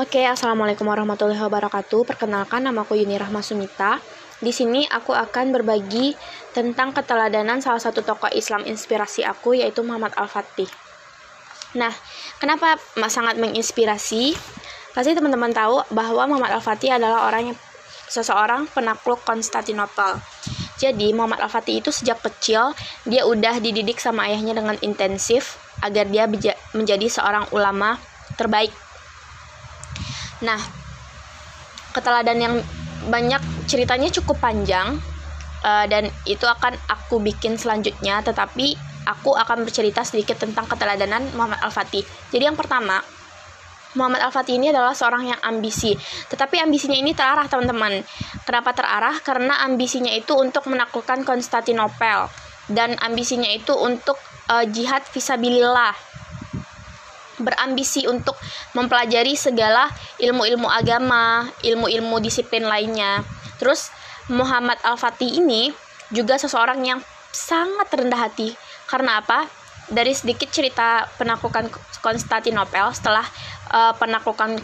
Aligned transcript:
Oke, 0.00 0.24
assalamualaikum 0.24 0.88
warahmatullahi 0.88 1.36
wabarakatuh. 1.36 2.08
Perkenalkan, 2.08 2.64
nama 2.64 2.88
aku 2.88 2.96
Yuni 2.96 3.20
Rahma 3.20 3.44
Sumita. 3.44 4.00
Di 4.40 4.48
sini 4.48 4.88
aku 4.88 5.12
akan 5.12 5.52
berbagi 5.52 6.16
tentang 6.56 6.96
keteladanan 6.96 7.60
salah 7.60 7.84
satu 7.84 8.00
tokoh 8.00 8.32
Islam 8.32 8.64
inspirasi 8.64 9.28
aku, 9.28 9.60
yaitu 9.60 9.84
Muhammad 9.84 10.16
Al-Fatih. 10.16 10.72
Nah, 11.76 11.92
kenapa 12.40 12.80
sangat 13.12 13.36
menginspirasi? 13.36 14.32
Pasti 14.96 15.12
teman-teman 15.12 15.52
tahu 15.52 15.84
bahwa 15.92 16.32
Muhammad 16.32 16.56
Al-Fatih 16.56 16.96
adalah 16.96 17.28
orang 17.28 17.52
yang 17.52 17.58
seseorang 18.08 18.72
penakluk 18.72 19.20
Konstantinopel. 19.28 20.16
Jadi 20.80 21.12
Muhammad 21.12 21.44
Al-Fatih 21.44 21.84
itu 21.84 21.92
sejak 21.92 22.24
kecil 22.24 22.72
dia 23.04 23.28
udah 23.28 23.60
dididik 23.60 24.00
sama 24.00 24.32
ayahnya 24.32 24.56
dengan 24.56 24.80
intensif 24.80 25.60
agar 25.84 26.08
dia 26.08 26.24
menjadi 26.72 27.04
seorang 27.04 27.52
ulama 27.52 28.00
terbaik 28.40 28.72
Nah, 30.40 30.60
keteladan 31.92 32.38
yang 32.38 32.54
banyak 33.08 33.40
ceritanya 33.64 34.12
cukup 34.12 34.36
panjang 34.40 35.00
uh, 35.64 35.86
dan 35.88 36.08
itu 36.28 36.44
akan 36.44 36.76
aku 36.88 37.20
bikin 37.20 37.56
selanjutnya, 37.56 38.20
tetapi 38.20 38.76
aku 39.08 39.36
akan 39.36 39.64
bercerita 39.64 40.04
sedikit 40.04 40.36
tentang 40.36 40.68
keteladanan 40.68 41.32
Muhammad 41.32 41.60
Al-Fatih. 41.64 42.04
Jadi 42.32 42.44
yang 42.44 42.56
pertama, 42.56 43.00
Muhammad 43.96 44.22
Al-Fatih 44.22 44.54
ini 44.54 44.70
adalah 44.70 44.94
seorang 44.94 45.34
yang 45.34 45.40
ambisi, 45.42 45.96
tetapi 46.30 46.62
ambisinya 46.62 46.94
ini 46.94 47.10
terarah 47.10 47.50
teman-teman. 47.50 48.04
Kenapa 48.46 48.70
terarah? 48.70 49.16
Karena 49.18 49.66
ambisinya 49.66 50.12
itu 50.14 50.36
untuk 50.38 50.68
menaklukkan 50.70 51.26
Konstantinopel 51.26 52.30
dan 52.70 52.94
ambisinya 53.02 53.50
itu 53.50 53.74
untuk 53.74 54.14
uh, 54.46 54.62
jihad 54.62 55.02
visabilillah 55.10 55.90
berambisi 57.40 58.06
untuk 58.06 58.36
mempelajari 58.76 59.34
segala 59.34 59.88
ilmu-ilmu 60.20 60.68
agama, 60.68 61.48
ilmu-ilmu 61.64 62.20
disiplin 62.20 62.64
lainnya. 62.68 63.24
Terus 63.58 63.90
Muhammad 64.30 64.78
Al-Fatih 64.86 65.42
ini 65.42 65.74
juga 66.14 66.38
seseorang 66.38 66.80
yang 66.84 67.00
sangat 67.32 67.90
rendah 67.90 68.30
hati. 68.30 68.54
Karena 68.86 69.18
apa? 69.18 69.46
Dari 69.90 70.14
sedikit 70.14 70.46
cerita 70.54 71.10
penaklukan 71.18 71.66
Konstantinopel 72.00 72.94
setelah 72.94 73.26
uh, 73.74 73.92
penaklukan 73.98 74.56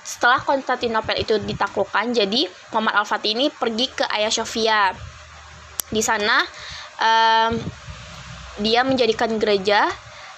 setelah 0.00 0.42
Konstantinopel 0.42 1.22
itu 1.22 1.38
ditaklukkan, 1.38 2.10
jadi 2.10 2.50
Muhammad 2.74 2.98
Al-Fatih 3.04 3.36
ini 3.36 3.46
pergi 3.52 3.86
ke 3.92 4.02
Hagia 4.08 4.32
Sophia. 4.32 4.90
Di 5.86 6.02
sana 6.02 6.42
um, 6.98 7.52
dia 8.58 8.82
menjadikan 8.82 9.30
gereja 9.38 9.86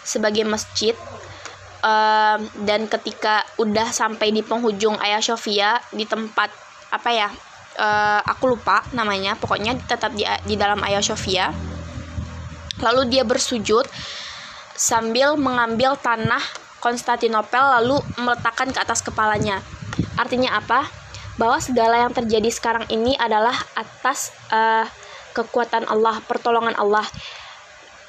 sebagai 0.04 0.44
masjid 0.44 0.92
uh, 1.82 2.38
dan 2.64 2.86
ketika 2.88 3.44
udah 3.58 3.90
sampai 3.90 4.30
di 4.30 4.40
penghujung 4.40 4.96
Ayah 5.02 5.20
Sofia 5.20 5.82
di 5.90 6.06
tempat 6.06 6.48
apa 6.88 7.10
ya 7.10 7.28
uh, 7.76 8.20
aku 8.24 8.56
lupa 8.56 8.86
namanya. 8.96 9.36
Pokoknya 9.36 9.76
tetap 9.76 10.14
di, 10.16 10.24
di 10.46 10.54
dalam 10.56 10.80
Ayah 10.82 11.04
Sofia. 11.04 11.52
Lalu 12.82 13.12
dia 13.12 13.22
bersujud 13.22 13.86
sambil 14.74 15.36
mengambil 15.38 15.94
tanah 16.00 16.42
Konstantinopel 16.82 17.62
lalu 17.78 18.02
meletakkan 18.18 18.74
ke 18.74 18.78
atas 18.82 19.06
kepalanya. 19.06 19.62
Artinya 20.18 20.58
apa? 20.58 20.82
Bahwa 21.38 21.62
segala 21.62 22.02
yang 22.02 22.10
terjadi 22.10 22.50
sekarang 22.50 22.90
ini 22.90 23.14
adalah 23.14 23.54
atas 23.78 24.34
uh, 24.50 24.82
kekuatan 25.30 25.86
Allah 25.86 26.18
pertolongan 26.26 26.74
Allah. 26.74 27.06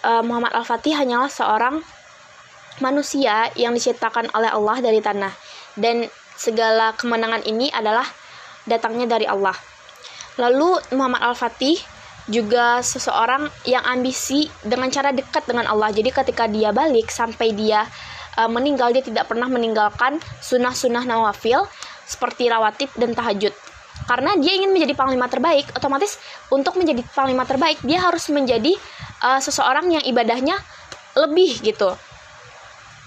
Uh, 0.01 0.25
Muhammad 0.25 0.57
Al-Fatih 0.57 0.97
hanyalah 0.97 1.29
seorang 1.29 1.85
manusia 2.81 3.51
yang 3.53 3.75
diciptakan 3.75 4.31
oleh 4.33 4.49
Allah 4.49 4.81
dari 4.81 5.03
tanah 5.03 5.33
dan 5.77 6.07
segala 6.33 6.93
kemenangan 6.97 7.45
ini 7.45 7.69
adalah 7.69 8.05
datangnya 8.65 9.19
dari 9.19 9.29
Allah. 9.29 9.53
Lalu 10.41 10.81
Muhammad 10.97 11.21
Al-Fatih 11.21 11.77
juga 12.25 12.79
seseorang 12.79 13.51
yang 13.67 13.83
ambisi 13.83 14.47
dengan 14.63 14.87
cara 14.89 15.11
dekat 15.11 15.43
dengan 15.45 15.67
Allah. 15.69 15.91
Jadi 15.91 16.09
ketika 16.09 16.47
dia 16.47 16.71
balik 16.71 17.11
sampai 17.11 17.51
dia 17.53 17.85
uh, 18.39 18.49
meninggal 18.49 18.95
dia 18.95 19.03
tidak 19.03 19.29
pernah 19.29 19.45
meninggalkan 19.51 20.17
sunnah-sunnah 20.39 21.03
nawafil 21.03 21.67
seperti 22.07 22.47
rawatib 22.49 22.89
dan 22.95 23.13
tahajud. 23.13 23.51
Karena 24.09 24.35
dia 24.35 24.57
ingin 24.57 24.73
menjadi 24.73 24.97
panglima 24.97 25.29
terbaik, 25.29 25.69
otomatis 25.77 26.17
untuk 26.49 26.75
menjadi 26.75 27.05
panglima 27.13 27.45
terbaik 27.45 27.79
dia 27.85 28.01
harus 28.01 28.25
menjadi 28.33 28.73
uh, 29.21 29.39
seseorang 29.39 29.91
yang 29.91 30.03
ibadahnya 30.03 30.57
lebih 31.13 31.61
gitu 31.61 31.93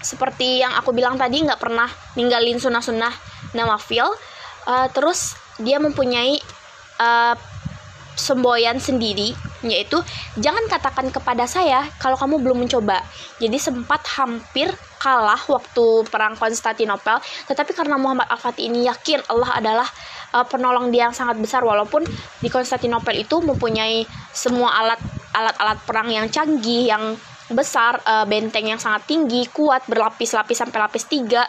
seperti 0.01 0.61
yang 0.61 0.73
aku 0.77 0.93
bilang 0.93 1.17
tadi 1.17 1.41
nggak 1.41 1.57
pernah 1.57 1.89
ninggalin 2.13 2.61
sunnah-sunnah 2.61 3.13
nawafil. 3.57 4.07
Uh, 4.67 4.87
terus 4.91 5.39
dia 5.57 5.79
mempunyai 5.79 6.37
uh, 6.99 7.35
semboyan 8.17 8.81
sendiri 8.81 9.37
yaitu 9.65 9.97
jangan 10.37 10.65
katakan 10.69 11.09
kepada 11.13 11.45
saya 11.45 11.85
kalau 12.01 12.17
kamu 12.17 12.41
belum 12.41 12.57
mencoba. 12.65 13.01
Jadi 13.41 13.57
sempat 13.57 14.05
hampir 14.17 14.69
kalah 14.97 15.39
waktu 15.49 16.05
perang 16.09 16.33
Konstantinopel 16.35 17.21
tetapi 17.47 17.71
karena 17.73 17.95
Muhammad 18.01 18.27
Al-Fatih 18.27 18.69
ini 18.69 18.89
yakin 18.89 19.21
Allah 19.29 19.61
adalah 19.61 19.87
uh, 20.33 20.45
penolong 20.45 20.89
dia 20.89 21.09
yang 21.09 21.15
sangat 21.15 21.37
besar 21.37 21.61
walaupun 21.61 22.03
di 22.41 22.49
Konstantinopel 22.49 23.17
itu 23.17 23.37
mempunyai 23.39 24.03
semua 24.33 24.73
alat 24.73 24.99
alat-alat 25.37 25.77
perang 25.85 26.09
yang 26.09 26.25
canggih 26.33 26.89
yang 26.89 27.13
besar, 27.51 27.99
uh, 28.03 28.25
benteng 28.27 28.67
yang 28.67 28.81
sangat 28.81 29.07
tinggi, 29.07 29.47
kuat, 29.51 29.87
berlapis-lapis 29.87 30.57
sampai 30.59 30.79
lapis 30.83 31.07
tiga. 31.07 31.43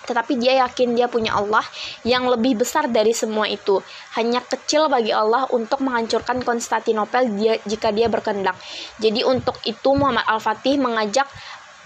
Tetapi 0.00 0.32
dia 0.40 0.64
yakin 0.66 0.96
dia 0.96 1.06
punya 1.06 1.36
Allah 1.36 1.62
yang 2.02 2.26
lebih 2.26 2.58
besar 2.58 2.88
dari 2.90 3.14
semua 3.14 3.46
itu. 3.46 3.78
Hanya 4.18 4.42
kecil 4.42 4.90
bagi 4.90 5.14
Allah 5.14 5.46
untuk 5.52 5.84
menghancurkan 5.84 6.42
Konstantinopel 6.42 7.30
dia, 7.36 7.54
jika 7.68 7.92
dia 7.94 8.10
berkehendak. 8.10 8.56
Jadi 8.98 9.22
untuk 9.22 9.60
itu 9.68 9.90
Muhammad 9.94 10.26
Al-Fatih 10.26 10.80
mengajak 10.80 11.28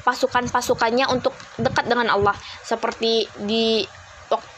pasukan-pasukannya 0.07 1.11
untuk 1.11 1.35
dekat 1.59 1.85
dengan 1.89 2.13
Allah. 2.13 2.37
Seperti 2.65 3.29
di 3.45 3.85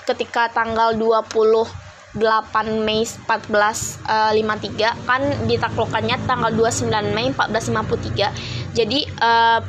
ketika 0.07 0.47
tanggal 0.53 0.95
20 0.95 1.87
8 2.17 2.81
Mei 2.81 3.05
1453 3.05 4.09
uh, 4.09 4.95
kan 5.05 5.23
ditaklukkannya 5.45 6.17
tanggal 6.25 6.49
29 6.49 7.13
Mei 7.13 7.29
1453 7.37 8.56
jadi 8.77 9.09
uh, 9.25 9.65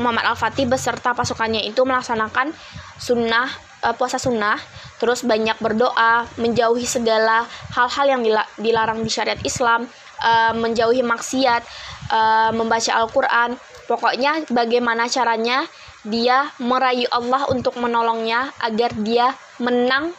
Muhammad 0.00 0.32
Al-Fatih 0.32 0.64
beserta 0.64 1.12
pasukannya 1.12 1.68
itu 1.68 1.84
melaksanakan 1.84 2.56
sunnah 2.96 3.52
uh, 3.84 3.92
puasa 3.92 4.16
sunnah 4.16 4.56
terus 4.96 5.20
banyak 5.28 5.60
berdoa 5.60 6.24
menjauhi 6.40 6.88
segala 6.88 7.44
hal-hal 7.76 8.06
yang 8.08 8.22
dilarang 8.56 9.04
di 9.04 9.10
syariat 9.12 9.40
Islam 9.44 9.84
uh, 10.24 10.56
menjauhi 10.56 11.04
maksiat 11.04 11.62
uh, 12.08 12.50
membaca 12.56 12.96
Al-Quran 12.96 13.60
pokoknya 13.84 14.48
bagaimana 14.48 15.12
caranya 15.12 15.68
dia 16.02 16.50
merayu 16.58 17.06
Allah 17.14 17.46
untuk 17.52 17.78
menolongnya 17.78 18.50
agar 18.58 18.90
dia 18.98 19.36
menang 19.62 20.10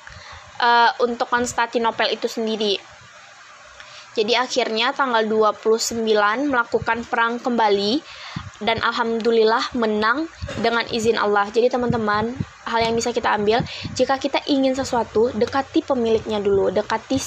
uh, 0.63 0.91
untuk 1.03 1.27
Konstantinopel 1.27 2.15
itu 2.15 2.31
sendiri. 2.31 2.79
Jadi 4.13 4.37
akhirnya 4.37 4.93
tanggal 4.93 5.25
29 5.25 6.05
melakukan 6.49 7.01
perang 7.09 7.41
kembali 7.41 8.01
dan 8.61 8.79
alhamdulillah 8.79 9.73
menang 9.73 10.29
dengan 10.61 10.85
izin 10.87 11.17
Allah. 11.17 11.49
Jadi 11.49 11.73
teman-teman, 11.73 12.37
hal 12.69 12.79
yang 12.79 12.95
bisa 12.95 13.09
kita 13.11 13.33
ambil 13.33 13.59
jika 13.97 14.21
kita 14.21 14.39
ingin 14.47 14.77
sesuatu, 14.77 15.33
dekati 15.33 15.83
pemiliknya 15.83 16.39
dulu, 16.39 16.69
dekati 16.69 17.17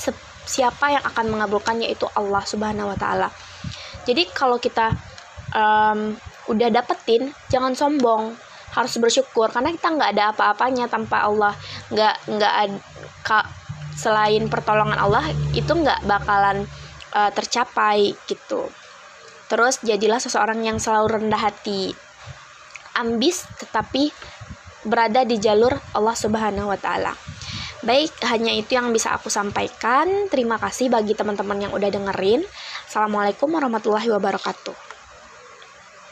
siapa 0.47 0.95
yang 0.95 1.05
akan 1.05 1.27
mengabulkannya 1.37 1.91
itu 1.91 2.07
Allah 2.15 2.43
Subhanahu 2.47 2.95
wa 2.95 2.99
taala. 2.99 3.29
Jadi 4.07 4.31
kalau 4.31 4.57
kita 4.63 4.95
um, 5.51 6.15
udah 6.47 6.69
dapetin, 6.71 7.35
jangan 7.51 7.75
sombong, 7.75 8.39
harus 8.73 8.95
bersyukur 9.03 9.51
karena 9.51 9.75
kita 9.75 9.91
nggak 9.91 10.11
ada 10.15 10.25
apa-apanya 10.31 10.87
tanpa 10.87 11.27
Allah, 11.27 11.53
nggak 11.91 12.15
nggak 12.31 12.55
selain 13.97 14.47
pertolongan 14.53 15.01
Allah 15.01 15.25
itu 15.57 15.73
nggak 15.73 16.05
bakalan 16.05 16.69
uh, 17.17 17.33
tercapai 17.33 18.13
gitu 18.29 18.69
terus 19.49 19.81
jadilah 19.81 20.21
seseorang 20.21 20.63
yang 20.63 20.77
selalu 20.77 21.21
rendah 21.21 21.41
hati 21.41 21.97
ambis 22.95 23.49
tetapi 23.59 24.13
berada 24.87 25.25
di 25.27 25.41
jalur 25.41 25.75
Allah 25.97 26.17
Subhanahu 26.17 26.71
wa 26.71 26.79
taala 26.79 27.17
Baik, 27.87 28.19
hanya 28.27 28.51
itu 28.51 28.75
yang 28.75 28.91
bisa 28.91 29.15
aku 29.15 29.31
sampaikan. 29.31 30.27
Terima 30.27 30.59
kasih 30.59 30.91
bagi 30.91 31.15
teman-teman 31.15 31.69
yang 31.69 31.73
udah 31.77 31.87
dengerin. 31.87 32.43
Assalamualaikum 32.89 33.47
warahmatullahi 33.47 34.11
wabarakatuh. 34.11 34.96